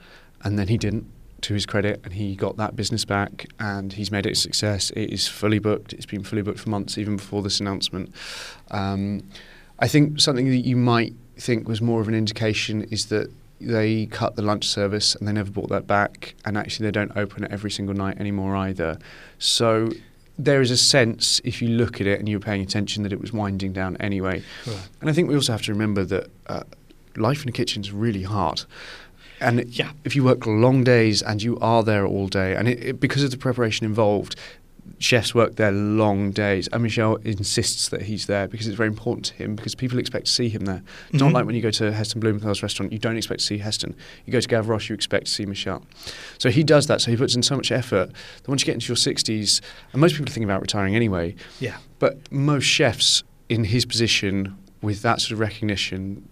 and 0.43 0.59
then 0.59 0.69
he 0.69 0.78
didn't 0.78 1.07
to 1.43 1.55
his 1.55 1.66
credit, 1.66 2.00
and 2.05 2.14
he 2.14 2.35
got 2.35 2.57
that 2.57 2.76
business 2.76 3.05
back, 3.05 3.47
and 3.59 3.93
he's 3.93 4.11
made 4.11 4.26
it 4.26 4.33
a 4.33 4.35
success. 4.35 4.90
It 4.90 5.11
is 5.11 5.28
fully 5.28 5.59
booked. 5.59 5.93
It's 5.93 6.07
been 6.07 6.25
fully 6.25 6.43
booked 6.43 6.61
for 6.61 6.71
months, 6.71 6.99
even 6.99 7.16
before 7.16 7.43
this 7.43 7.61
announcement. 7.61 8.14
Um, 8.71 9.23
I 9.78 9.88
think 9.88 10.21
something 10.21 10.49
that 10.49 10.66
you 10.66 10.76
might 10.76 11.14
think 11.37 11.69
was 11.69 11.83
more 11.83 12.00
of 12.00 12.09
an 12.09 12.14
indication 12.14 12.85
is 12.85 13.07
that 13.07 13.31
they 13.61 14.07
cut 14.07 14.37
the 14.37 14.43
lunch 14.43 14.66
service 14.66 15.14
and 15.14 15.26
they 15.26 15.33
never 15.33 15.50
brought 15.50 15.69
that 15.69 15.87
back, 15.87 16.35
and 16.45 16.57
actually 16.57 16.87
they 16.87 16.93
don't 16.93 17.12
open 17.16 17.45
it 17.45 17.52
every 17.52 17.71
single 17.71 17.95
night 17.95 18.19
anymore 18.19 18.57
either. 18.57 18.99
So 19.38 19.90
there 20.38 20.61
is 20.61 20.71
a 20.71 20.76
sense, 20.76 21.40
if 21.45 21.62
you 21.62 21.69
look 21.69 22.00
at 22.00 22.07
it 22.07 22.19
and 22.19 22.28
you're 22.28 22.40
paying 22.40 22.62
attention, 22.62 23.02
that 23.02 23.12
it 23.12 23.21
was 23.21 23.33
winding 23.33 23.73
down 23.73 23.97
anyway. 23.99 24.43
Right. 24.66 24.88
And 25.00 25.11
I 25.11 25.12
think 25.12 25.28
we 25.28 25.35
also 25.35 25.52
have 25.52 25.62
to 25.62 25.73
remember 25.73 26.05
that 26.05 26.31
uh, 26.47 26.64
life 27.16 27.43
in 27.43 27.49
a 27.49 27.52
kitchen 27.52 27.83
is 27.83 27.93
really 27.93 28.23
hard. 28.23 28.64
And 29.40 29.64
Yeah. 29.69 29.90
if 30.05 30.16
you 30.16 30.25
work 30.25 30.47
long 30.47 30.85
days 30.85 31.23
and 31.23 31.43
you 31.43 31.59
are 31.61 31.83
there 31.83 32.07
all 32.07 32.26
day, 32.28 32.55
and 32.57 32.69
it, 32.69 32.83
it, 32.83 33.00
because 33.00 33.23
of 33.23 33.31
the 33.31 33.37
preparation 33.37 33.85
involved, 33.87 34.37
chefs 34.99 35.35
work 35.35 35.57
there 35.57 35.73
long 35.73 36.31
days. 36.31 36.69
And 36.73 36.83
Michel 36.83 37.16
insists 37.16 37.88
that 37.90 38.02
he's 38.02 38.26
there 38.26 38.47
because 38.49 38.66
it's 38.66 38.76
very 38.76 38.87
important 38.88 39.26
to 39.26 39.35
him 39.35 39.55
because 39.57 39.75
people 39.75 39.99
expect 39.99 40.26
to 40.26 40.33
see 40.33 40.49
him 40.49 40.64
there. 40.64 40.83
It's 41.11 41.16
Mhm. 41.21 41.26
not 41.26 41.33
like 41.35 41.45
when 41.45 41.55
you 41.57 41.61
go 41.61 41.73
to 41.73 41.93
Heston 41.93 42.21
Blumenthal's 42.21 42.62
restaurant, 42.62 42.93
you 42.93 42.99
don't 42.99 43.16
expect 43.16 43.40
to 43.40 43.47
see 43.47 43.59
Heston. 43.59 43.95
You 44.25 44.33
go 44.33 44.40
to 44.40 44.49
Gavroche, 44.49 44.88
you 44.88 44.95
expect 44.95 45.26
to 45.26 45.33
see 45.33 45.45
Michel. 45.45 45.85
So 46.38 46.50
he 46.50 46.62
does 46.62 46.87
that. 46.87 47.02
So 47.02 47.11
he 47.11 47.16
puts 47.16 47.35
in 47.35 47.43
so 47.43 47.57
much 47.57 47.71
effort 47.73 48.11
that 48.43 48.49
once 48.49 48.62
you 48.62 48.66
get 48.66 48.75
into 48.75 48.88
your 48.88 48.97
60s, 48.97 49.61
and 49.93 50.00
most 50.00 50.12
people 50.12 50.25
are 50.26 50.33
thinking 50.33 50.45
about 50.45 50.62
retiring 50.62 50.95
anyway, 50.97 51.35
Yeah. 51.61 51.76
but 51.99 52.19
most 52.33 52.64
chefs 52.64 53.23
in 53.49 53.64
his 53.64 53.85
position 53.85 54.55
with 54.81 55.02
that 55.02 55.21
sort 55.21 55.33
of 55.33 55.40
recognition 55.40 56.23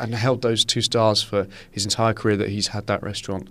and 0.00 0.14
held 0.14 0.42
those 0.42 0.64
two 0.64 0.80
stars 0.80 1.22
for 1.22 1.46
his 1.70 1.84
entire 1.84 2.14
career 2.14 2.36
that 2.36 2.48
he's 2.48 2.68
had 2.68 2.86
that 2.86 3.02
restaurant. 3.02 3.48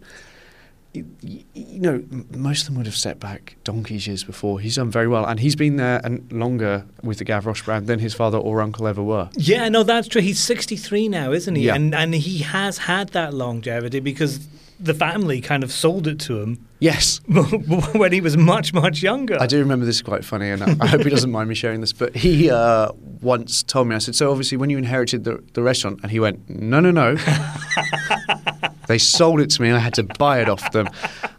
You 0.94 1.44
know, 1.80 2.04
most 2.32 2.62
of 2.62 2.68
them 2.68 2.78
would 2.78 2.88
have 2.88 2.96
stepped 2.96 3.20
back 3.20 3.56
donkey's 3.64 4.08
years 4.08 4.24
before. 4.24 4.60
He's 4.60 4.78
done 4.78 4.90
very 4.90 5.08
well, 5.08 5.26
and 5.26 5.40
he's 5.40 5.56
been 5.56 5.76
there 5.76 6.02
and 6.04 6.32
longer 6.32 6.86
with 7.04 7.20
the 7.20 7.26
Gavroche 7.26 7.64
brand 7.64 7.86
than 7.86 8.00
his 8.00 8.16
father 8.16 8.38
or 8.38 8.62
uncle 8.62 8.88
ever 8.88 9.04
were. 9.04 9.30
Yeah, 9.36 9.70
no, 9.70 9.84
that's 9.84 10.08
true. 10.08 10.22
He's 10.22 10.40
63 10.40 11.10
now, 11.10 11.32
isn't 11.34 11.56
he? 11.56 11.66
Yeah. 11.66 11.76
And 11.76 11.94
and 11.94 12.16
he 12.16 12.40
has 12.40 12.80
had 12.80 13.10
that 13.10 13.34
longevity 13.34 14.00
because 14.00 14.40
the 14.80 14.94
family 14.94 15.42
kind 15.42 15.64
of 15.64 15.72
sold 15.72 16.08
it 16.08 16.20
to 16.20 16.42
him 16.42 16.68
Yes, 16.80 17.22
when 17.28 18.12
he 18.12 18.22
was 18.22 18.38
much 18.38 18.72
much 18.72 19.02
younger. 19.02 19.42
I 19.42 19.48
do 19.48 19.58
remember 19.58 19.86
this 19.86 19.96
is 19.96 20.02
quite 20.04 20.24
funny, 20.24 20.50
and 20.50 20.62
I, 20.62 20.76
I 20.80 20.88
hope 20.88 21.02
he 21.02 21.10
doesn't 21.10 21.32
mind 21.32 21.50
me 21.50 21.56
sharing 21.56 21.82
this. 21.82 21.92
But 21.92 22.16
he 22.16 22.52
uh, 22.52 22.92
once 23.22 23.64
told 23.64 23.88
me, 23.88 23.96
I 23.96 23.98
said, 23.98 24.14
"So 24.16 24.30
obviously, 24.30 24.58
when 24.58 24.70
you 24.70 24.78
inherited 24.78 25.24
the, 25.24 25.44
the 25.54 25.64
restaurant," 25.64 26.02
and 26.04 26.12
he 26.12 26.20
went, 26.20 26.48
"No, 26.50 26.80
no, 26.80 26.92
no." 26.92 27.16
they 28.88 29.00
sold 29.00 29.40
it 29.40 29.50
to 29.52 29.62
me, 29.62 29.70
and 29.70 29.78
I 29.78 29.80
had 29.80 29.96
to 29.96 30.04
buy 30.04 30.40
it 30.40 30.50
off 30.50 30.72
them. 30.72 30.88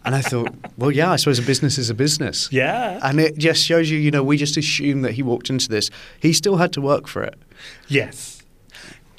And 0.04 0.14
I 0.14 0.22
thought, 0.22 0.52
well, 0.76 0.90
yeah, 0.90 1.12
I 1.12 1.16
suppose 1.16 1.38
a 1.38 1.42
business 1.42 1.78
is 1.78 1.90
a 1.90 1.94
business. 1.94 2.50
Yeah. 2.50 2.98
And 3.02 3.20
it 3.20 3.36
just 3.36 3.62
shows 3.62 3.90
you, 3.90 3.98
you 3.98 4.10
know, 4.10 4.22
we 4.22 4.38
just 4.38 4.56
assume 4.56 5.02
that 5.02 5.12
he 5.12 5.22
walked 5.22 5.50
into 5.50 5.68
this. 5.68 5.90
He 6.18 6.32
still 6.32 6.56
had 6.56 6.72
to 6.74 6.80
work 6.80 7.06
for 7.06 7.22
it. 7.22 7.38
Yes. 7.88 8.37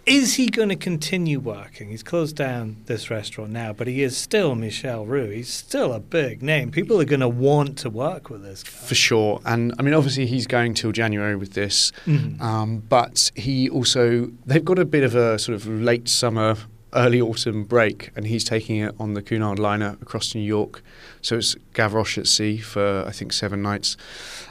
Is 0.10 0.34
he 0.34 0.48
going 0.48 0.70
to 0.70 0.76
continue 0.76 1.40
working? 1.40 1.90
He's 1.90 2.02
closed 2.02 2.36
down 2.36 2.78
this 2.88 3.12
restaurant 3.12 3.52
now, 3.52 3.74
but 3.74 3.86
he 3.86 4.02
is 4.02 4.18
still 4.18 4.56
Michel 4.56 5.06
Roux. 5.06 5.30
He's 5.30 5.50
still 5.50 5.94
a 5.94 6.00
big 6.00 6.42
name. 6.42 6.72
People 6.72 7.00
are 7.00 7.06
going 7.06 7.20
to 7.20 7.30
want 7.30 7.78
to 7.80 7.92
work 7.92 8.28
with 8.32 8.42
this 8.42 8.64
guy. 8.64 8.72
For 8.72 8.96
sure. 8.96 9.40
And 9.46 9.72
I 9.78 9.84
mean, 9.84 9.94
obviously, 9.94 10.26
he's 10.26 10.48
going 10.48 10.74
till 10.74 10.92
January 10.92 11.36
with 11.36 11.54
this. 11.54 11.92
Mhm. 12.08 12.42
Um, 12.42 12.80
but 12.90 13.30
he 13.36 13.70
also, 13.70 14.32
they've 14.48 14.66
got 14.66 14.80
a 14.80 14.86
bit 14.86 15.04
of 15.04 15.14
a 15.14 15.38
sort 15.38 15.56
of 15.56 15.68
late 15.68 16.10
summer, 16.10 16.56
early 16.94 17.22
autumn 17.22 17.64
break, 17.64 18.12
and 18.16 18.28
he's 18.28 18.44
taking 18.44 18.78
it 18.78 18.96
on 19.00 19.14
the 19.14 19.22
Cunard 19.22 19.60
liner 19.60 19.98
across 20.02 20.30
to 20.30 20.38
New 20.38 20.44
York. 20.44 20.82
So 21.22 21.38
it's 21.38 21.56
Gavroche 21.74 22.18
at 22.18 22.28
sea 22.28 22.58
for, 22.58 23.04
I 23.08 23.12
think, 23.12 23.34
seven 23.34 23.62
nights. 23.62 23.98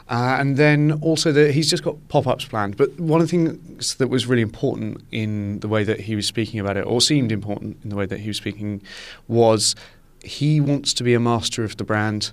Uh, 0.09 0.37
and 0.38 0.57
then 0.57 0.92
also, 1.02 1.33
the, 1.33 1.52
he's 1.52 1.68
just 1.68 1.83
got 1.83 1.97
pop 2.09 2.26
ups 2.26 2.45
planned. 2.45 2.76
But 2.76 2.99
one 2.99 3.21
of 3.21 3.28
the 3.28 3.30
things 3.30 3.97
that 3.97 4.09
was 4.09 4.26
really 4.26 4.42
important 4.42 5.02
in 5.11 5.61
the 5.61 5.68
way 5.68 5.85
that 5.85 6.00
he 6.00 6.16
was 6.16 6.26
speaking 6.26 6.61
about 6.61 6.76
it, 6.76 6.87
or 6.87 7.00
seemed 7.00 7.33
important 7.33 7.78
in 7.83 7.90
the 7.90 7.97
way 7.97 8.07
that 8.07 8.21
he 8.21 8.28
was 8.28 8.37
speaking, 8.37 8.83
was 9.26 9.75
he 10.23 10.61
wants 10.61 10.95
to 10.95 11.04
be 11.04 11.14
a 11.14 11.21
master 11.21 11.64
of 11.64 11.76
the 11.76 11.85
brand, 11.85 12.33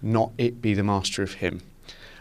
not 0.00 0.30
it 0.38 0.62
be 0.62 0.74
the 0.74 0.84
master 0.84 1.22
of 1.22 1.34
him. 1.34 1.60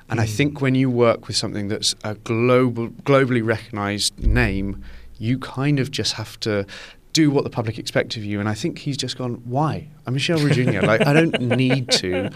And 0.09 0.21
I 0.21 0.25
think 0.25 0.61
when 0.61 0.73
you 0.73 0.89
work 0.89 1.27
with 1.27 1.35
something 1.35 1.67
that's 1.67 1.93
a 2.03 2.15
global, 2.15 2.89
globally 2.89 3.45
recognized 3.45 4.17
name, 4.17 4.83
you 5.19 5.37
kind 5.39 5.79
of 5.79 5.91
just 5.91 6.13
have 6.13 6.39
to 6.41 6.65
do 7.13 7.31
what 7.31 7.43
the 7.43 7.49
public 7.49 7.79
expect 7.79 8.15
of 8.17 8.23
you. 8.23 8.39
And 8.39 8.47
I 8.47 8.53
think 8.53 8.79
he's 8.79 8.97
just 8.97 9.17
gone, 9.17 9.41
why? 9.45 9.87
I'm 10.05 10.13
Michel 10.13 10.37
Jr. 10.37 10.81
like, 10.81 11.05
I 11.05 11.13
don't 11.13 11.39
need 11.57 11.89
to. 11.91 12.29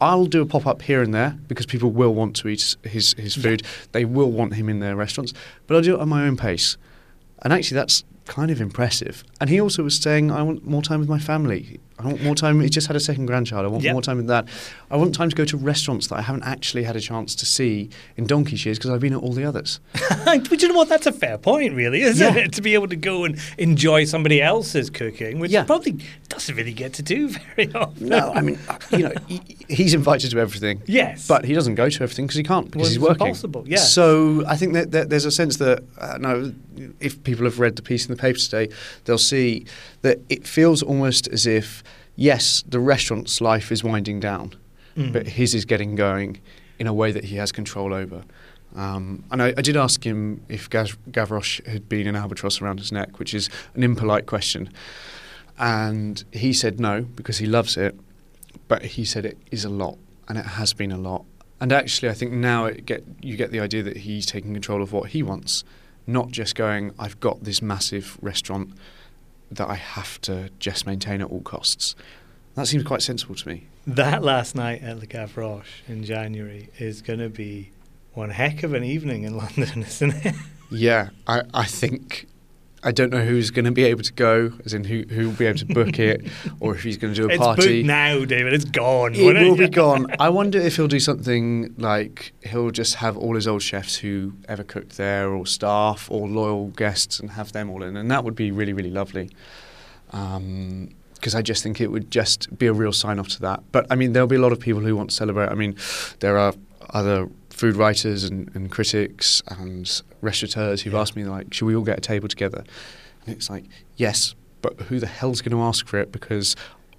I'll 0.00 0.26
do 0.26 0.42
a 0.42 0.46
pop 0.46 0.66
up 0.66 0.82
here 0.82 1.02
and 1.02 1.14
there 1.14 1.38
because 1.46 1.66
people 1.66 1.90
will 1.90 2.14
want 2.14 2.36
to 2.36 2.48
eat 2.48 2.76
his, 2.82 3.14
his 3.14 3.34
food. 3.36 3.62
They 3.92 4.04
will 4.04 4.30
want 4.30 4.54
him 4.54 4.68
in 4.68 4.80
their 4.80 4.96
restaurants, 4.96 5.32
but 5.66 5.76
I'll 5.76 5.82
do 5.82 5.96
it 5.96 6.00
at 6.00 6.08
my 6.08 6.26
own 6.26 6.36
pace. 6.36 6.76
And 7.42 7.52
actually, 7.52 7.76
that's 7.76 8.04
kind 8.26 8.50
of 8.50 8.60
impressive. 8.60 9.22
And 9.40 9.50
he 9.50 9.60
also 9.60 9.82
was 9.82 9.96
saying, 9.96 10.30
I 10.30 10.42
want 10.42 10.66
more 10.66 10.80
time 10.82 11.00
with 11.00 11.08
my 11.08 11.18
family. 11.18 11.78
I 11.98 12.06
want 12.06 12.22
more 12.24 12.34
time. 12.34 12.60
He 12.60 12.68
just 12.68 12.86
had 12.86 12.96
a 12.96 13.00
second 13.00 13.26
grandchild. 13.26 13.64
I 13.64 13.68
want 13.68 13.84
Yep. 13.84 13.92
more 13.92 14.02
time 14.02 14.16
with 14.16 14.26
that. 14.28 14.46
I 14.90 14.96
want 14.96 15.14
time 15.14 15.28
to 15.30 15.36
go 15.36 15.44
to 15.44 15.56
restaurants 15.56 16.08
that 16.08 16.16
I 16.16 16.22
haven't 16.22 16.42
actually 16.42 16.82
had 16.84 16.96
a 16.96 17.00
chance 17.00 17.34
to 17.36 17.46
see 17.46 17.88
in 18.16 18.26
donkey's 18.26 18.64
years 18.64 18.78
because 18.78 18.90
I've 18.90 19.00
been 19.00 19.12
at 19.12 19.20
all 19.20 19.32
the 19.32 19.44
others. 19.44 19.78
but 20.24 20.60
you 20.62 20.68
know 20.68 20.74
what? 20.74 20.88
That's 20.88 21.06
a 21.06 21.12
fair 21.12 21.38
point, 21.38 21.74
really, 21.74 22.00
isn't 22.02 22.34
Yeah. 22.34 22.42
it? 22.44 22.52
To 22.54 22.62
be 22.62 22.74
able 22.74 22.88
to 22.88 22.96
go 22.96 23.24
and 23.24 23.38
enjoy 23.58 24.04
somebody 24.06 24.40
else's 24.42 24.90
cooking, 24.90 25.38
which 25.38 25.50
Yeah. 25.52 25.64
probably 25.64 25.98
doesn't 26.34 26.54
really 26.56 26.72
get 26.72 26.92
to 26.94 27.02
do 27.02 27.28
very 27.56 27.72
often. 27.74 28.08
No, 28.08 28.32
I 28.32 28.40
mean, 28.42 28.58
uh, 28.68 28.78
you 28.90 28.98
know, 28.98 29.12
he, 29.26 29.40
he's 29.68 29.94
invited 29.94 30.30
to 30.32 30.38
everything. 30.38 30.82
Yes. 30.86 31.26
But 31.26 31.44
he 31.44 31.54
doesn't 31.54 31.74
go 31.76 31.88
to 31.88 32.02
everything 32.02 32.26
because 32.26 32.36
he 32.36 32.42
can't 32.42 32.70
because 32.70 32.80
Well, 32.80 32.88
he's 32.88 32.96
it's 32.96 33.02
working. 33.02 33.26
impossible, 33.28 33.64
yes. 33.66 33.92
So 33.92 34.44
I 34.46 34.56
think 34.56 34.74
that, 34.74 34.90
that 34.92 35.10
there's 35.10 35.24
a 35.24 35.30
sense 35.30 35.56
that 35.58 35.82
uh, 35.98 36.18
no, 36.18 36.52
if 37.00 37.22
people 37.24 37.44
have 37.44 37.58
read 37.60 37.76
the 37.76 37.82
piece 37.82 38.06
in 38.06 38.14
the 38.14 38.20
paper 38.20 38.38
today, 38.38 38.68
they'll 39.04 39.18
see 39.18 39.64
that 40.02 40.18
it 40.28 40.46
feels 40.46 40.82
almost 40.82 41.28
as 41.28 41.46
if 41.46 41.82
yes, 42.16 42.62
the 42.68 42.78
restaurant's 42.80 43.40
life 43.40 43.72
is 43.72 43.82
winding 43.82 44.20
down, 44.20 44.54
Mm. 44.96 45.12
but 45.12 45.26
his 45.26 45.54
is 45.56 45.64
getting 45.64 45.96
going 45.96 46.40
in 46.78 46.86
a 46.86 46.94
way 46.94 47.10
that 47.10 47.24
he 47.24 47.34
has 47.34 47.50
control 47.50 47.92
over. 47.92 48.22
Um, 48.76 49.24
and 49.32 49.42
I, 49.42 49.48
I 49.56 49.62
did 49.62 49.76
ask 49.76 50.04
him 50.06 50.40
if 50.48 50.70
Gav- 50.70 50.96
Gavroche 51.10 51.64
had 51.66 51.88
been 51.88 52.06
an 52.06 52.14
albatross 52.14 52.60
around 52.62 52.78
his 52.78 52.92
neck, 52.92 53.18
which 53.18 53.34
is 53.34 53.50
an 53.74 53.82
impolite 53.82 54.26
question. 54.26 54.68
And 55.58 56.24
he 56.32 56.52
said 56.52 56.80
no 56.80 57.02
because 57.02 57.38
he 57.38 57.46
loves 57.46 57.76
it, 57.76 57.94
but 58.68 58.82
he 58.82 59.04
said 59.04 59.24
it 59.24 59.38
is 59.50 59.64
a 59.64 59.68
lot, 59.68 59.98
and 60.28 60.38
it 60.38 60.46
has 60.46 60.72
been 60.72 60.90
a 60.90 60.98
lot. 60.98 61.24
And 61.60 61.72
actually, 61.72 62.08
I 62.08 62.14
think 62.14 62.32
now 62.32 62.66
it 62.66 62.84
get 62.84 63.04
you 63.20 63.36
get 63.36 63.50
the 63.50 63.60
idea 63.60 63.82
that 63.84 63.98
he's 63.98 64.26
taking 64.26 64.52
control 64.52 64.82
of 64.82 64.92
what 64.92 65.10
he 65.10 65.22
wants, 65.22 65.64
not 66.06 66.30
just 66.30 66.54
going, 66.54 66.92
"I've 66.98 67.20
got 67.20 67.44
this 67.44 67.62
massive 67.62 68.18
restaurant 68.20 68.70
that 69.50 69.68
I 69.68 69.76
have 69.76 70.20
to 70.22 70.50
just 70.58 70.86
maintain 70.86 71.20
at 71.20 71.30
all 71.30 71.40
costs." 71.40 71.94
That 72.54 72.66
seems 72.66 72.84
quite 72.84 73.02
sensible 73.02 73.34
to 73.34 73.48
me. 73.48 73.66
That 73.86 74.22
last 74.22 74.54
night 74.54 74.82
at 74.82 74.98
Le 74.98 75.06
Gavroche 75.06 75.82
in 75.88 76.04
January 76.04 76.70
is 76.78 77.02
going 77.02 77.18
to 77.18 77.28
be 77.28 77.70
one 78.14 78.30
heck 78.30 78.62
of 78.62 78.74
an 78.74 78.84
evening 78.84 79.24
in 79.24 79.36
London, 79.36 79.82
isn't 79.82 80.24
it? 80.24 80.34
Yeah, 80.70 81.10
I, 81.26 81.42
I 81.52 81.64
think 81.64 82.26
I 82.84 82.92
don't 82.92 83.10
know 83.10 83.24
who's 83.24 83.50
going 83.50 83.64
to 83.64 83.70
be 83.70 83.84
able 83.84 84.02
to 84.02 84.12
go, 84.12 84.52
as 84.64 84.74
in 84.74 84.84
who 84.84 85.04
who 85.08 85.28
will 85.28 85.36
be 85.36 85.46
able 85.46 85.58
to 85.60 85.66
book 85.66 85.98
it, 85.98 86.26
or 86.60 86.74
if 86.74 86.82
he's 86.82 86.98
going 86.98 87.14
to 87.14 87.20
do 87.20 87.28
a 87.28 87.32
it's 87.32 87.38
party. 87.38 87.82
booked 87.82 87.86
now, 87.86 88.24
David. 88.24 88.52
It's 88.52 88.66
gone. 88.66 89.14
It 89.14 89.22
will 89.22 89.56
be 89.56 89.68
gone. 89.68 90.06
I 90.20 90.28
wonder 90.28 90.58
if 90.58 90.76
he'll 90.76 90.86
do 90.88 91.00
something 91.00 91.74
like 91.78 92.32
he'll 92.42 92.70
just 92.70 92.96
have 92.96 93.16
all 93.16 93.34
his 93.34 93.48
old 93.48 93.62
chefs 93.62 93.96
who 93.96 94.34
ever 94.48 94.62
cooked 94.62 94.96
there, 94.96 95.30
or 95.30 95.46
staff, 95.46 96.10
or 96.10 96.28
loyal 96.28 96.68
guests, 96.68 97.18
and 97.18 97.30
have 97.30 97.52
them 97.52 97.70
all 97.70 97.82
in, 97.82 97.96
and 97.96 98.10
that 98.10 98.22
would 98.22 98.36
be 98.36 98.50
really, 98.50 98.72
really 98.72 98.90
lovely. 98.90 99.30
Um, 100.10 100.94
because 101.14 101.34
I 101.34 101.40
just 101.40 101.62
think 101.62 101.80
it 101.80 101.90
would 101.90 102.10
just 102.10 102.58
be 102.58 102.66
a 102.66 102.72
real 102.74 102.92
sign 102.92 103.18
off 103.18 103.28
to 103.28 103.40
that. 103.40 103.62
But 103.72 103.86
I 103.90 103.94
mean, 103.94 104.12
there'll 104.12 104.28
be 104.28 104.36
a 104.36 104.40
lot 104.40 104.52
of 104.52 104.60
people 104.60 104.82
who 104.82 104.94
want 104.94 105.08
to 105.08 105.16
celebrate. 105.16 105.48
I 105.48 105.54
mean, 105.54 105.74
there 106.20 106.36
are 106.36 106.52
other 106.90 107.30
food 107.48 107.76
writers 107.76 108.24
and, 108.24 108.50
and 108.54 108.70
critics 108.70 109.42
and 109.48 110.02
restaurateurs 110.24 110.82
who've 110.82 110.94
asked 110.94 111.16
me 111.16 111.24
like, 111.24 111.52
should 111.54 111.66
we 111.66 111.76
all 111.76 111.84
get 111.84 111.98
a 111.98 112.00
table 112.00 112.28
together? 112.28 112.64
And 113.26 113.36
it's 113.36 113.48
like, 113.48 113.64
yes, 113.96 114.34
but 114.62 114.78
who 114.82 114.98
the 114.98 115.06
hell's 115.06 115.40
going 115.40 115.56
to 115.56 115.62
ask 115.62 115.86
for 115.86 115.98
it? 115.98 116.10
Because 116.12 116.56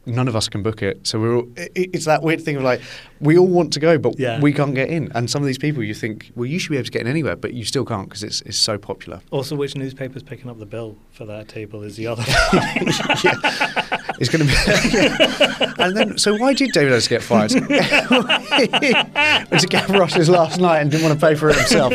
none 0.08 0.28
of 0.28 0.36
us 0.36 0.48
can 0.48 0.62
book 0.62 0.84
it. 0.84 1.06
So 1.08 1.20
we're 1.20 1.36
all, 1.38 1.48
it, 1.58 1.72
it's 1.76 2.06
that 2.06 2.22
weird 2.22 2.40
thing 2.42 2.58
of 2.58 2.64
like 2.64 2.80
we 3.20 3.40
all 3.40 3.48
want 3.48 3.74
to 3.74 3.80
go, 3.80 3.98
but 3.98 4.20
Yeah. 4.20 4.40
we 4.40 4.54
can't 4.54 4.76
get 4.76 4.90
in. 4.90 5.12
And 5.16 5.30
some 5.32 5.42
of 5.42 5.48
these 5.48 5.58
people, 5.58 5.82
you 5.84 5.96
think, 5.96 6.32
well, 6.36 6.46
you 6.46 6.60
should 6.60 6.70
be 6.70 6.78
able 6.78 6.86
to 6.86 6.92
get 6.92 7.02
in 7.02 7.08
anywhere, 7.08 7.36
but 7.36 7.54
you 7.54 7.66
still 7.66 7.86
can't 7.86 8.08
because 8.08 8.22
it's 8.22 8.42
it's 8.42 8.58
so 8.58 8.78
popular. 8.78 9.22
Also, 9.32 9.56
which 9.56 9.76
newspaper's 9.76 10.22
picking 10.22 10.48
up 10.50 10.60
the 10.60 10.66
bill 10.68 10.96
for 11.12 11.26
that 11.26 11.48
table 11.48 11.82
is 11.82 11.96
the 11.98 12.08
other. 12.08 12.24
It's 14.18 14.30
going 14.30 14.48
to 14.48 15.68
be. 15.68 15.74
and 15.84 15.98
then, 15.98 16.18
so 16.18 16.38
why 16.38 16.54
did 16.54 16.72
David 16.72 16.94
Ellis 16.94 17.08
get 17.10 17.22
fired? 17.22 17.52
Went 17.52 17.68
to 17.68 19.68
Gavroche's 19.68 20.30
last 20.30 20.58
night 20.60 20.80
and 20.80 20.90
didn't 20.90 21.04
want 21.06 21.20
to 21.20 21.26
pay 21.26 21.36
for 21.36 21.50
it 21.50 21.58
himself. 21.58 21.92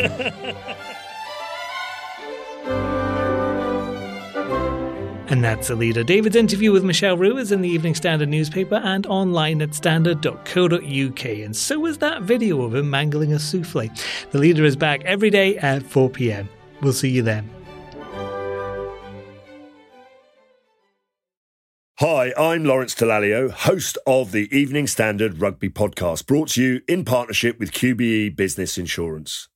And 5.31 5.41
that's 5.41 5.69
the 5.69 5.75
leader. 5.75 6.03
David's 6.03 6.35
interview 6.35 6.73
with 6.73 6.83
Michel 6.83 7.17
Roux 7.17 7.37
is 7.37 7.53
in 7.53 7.61
the 7.61 7.69
Evening 7.69 7.95
Standard 7.95 8.27
newspaper 8.27 8.75
and 8.75 9.07
online 9.07 9.61
at 9.61 9.73
standard.co.uk. 9.73 11.25
And 11.25 11.55
so 11.55 11.85
is 11.85 11.97
that 11.99 12.23
video 12.23 12.63
of 12.63 12.75
him 12.75 12.89
mangling 12.89 13.31
a 13.31 13.39
souffle. 13.39 13.89
The 14.31 14.37
leader 14.37 14.65
is 14.65 14.75
back 14.75 15.05
every 15.05 15.29
day 15.29 15.57
at 15.57 15.83
4 15.83 16.09
pm. 16.09 16.49
We'll 16.81 16.91
see 16.91 17.09
you 17.09 17.21
then. 17.21 17.49
Hi, 21.99 22.33
I'm 22.37 22.65
Lawrence 22.65 22.95
Dallaglio, 22.95 23.51
host 23.51 23.97
of 24.05 24.33
the 24.33 24.53
Evening 24.53 24.87
Standard 24.87 25.39
Rugby 25.39 25.69
Podcast, 25.69 26.25
brought 26.25 26.49
to 26.49 26.61
you 26.61 26.81
in 26.89 27.05
partnership 27.05 27.57
with 27.57 27.71
QBE 27.71 28.35
Business 28.35 28.77
Insurance. 28.77 29.47